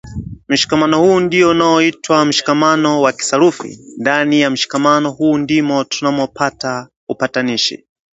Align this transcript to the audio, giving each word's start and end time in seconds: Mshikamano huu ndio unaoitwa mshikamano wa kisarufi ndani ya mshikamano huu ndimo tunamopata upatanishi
Mshikamano 0.49 0.99
huu 0.99 1.19
ndio 1.19 1.49
unaoitwa 1.49 2.25
mshikamano 2.25 3.01
wa 3.01 3.13
kisarufi 3.13 3.79
ndani 3.97 4.41
ya 4.41 4.49
mshikamano 4.49 5.11
huu 5.11 5.37
ndimo 5.37 5.83
tunamopata 5.83 6.89
upatanishi 7.09 7.85